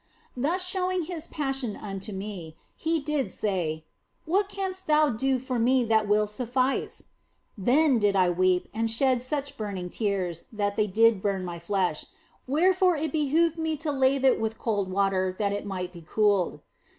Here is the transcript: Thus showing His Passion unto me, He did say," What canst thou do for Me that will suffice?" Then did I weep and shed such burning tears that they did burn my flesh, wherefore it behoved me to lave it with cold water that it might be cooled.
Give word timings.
Thus 0.35 0.65
showing 0.67 1.03
His 1.03 1.27
Passion 1.27 1.75
unto 1.75 2.11
me, 2.11 2.57
He 2.75 2.99
did 2.99 3.29
say," 3.29 3.85
What 4.25 4.49
canst 4.49 4.87
thou 4.87 5.11
do 5.11 5.37
for 5.37 5.59
Me 5.59 5.85
that 5.85 6.07
will 6.07 6.25
suffice?" 6.25 7.09
Then 7.71 7.99
did 7.99 8.15
I 8.15 8.27
weep 8.31 8.67
and 8.73 8.89
shed 8.89 9.21
such 9.21 9.57
burning 9.57 9.91
tears 9.91 10.45
that 10.51 10.75
they 10.75 10.87
did 10.87 11.21
burn 11.21 11.45
my 11.45 11.59
flesh, 11.59 12.07
wherefore 12.47 12.95
it 12.95 13.11
behoved 13.11 13.59
me 13.59 13.77
to 13.77 13.91
lave 13.91 14.25
it 14.25 14.39
with 14.41 14.57
cold 14.57 14.89
water 14.89 15.35
that 15.37 15.53
it 15.53 15.67
might 15.67 15.93
be 15.93 16.01
cooled. 16.01 16.61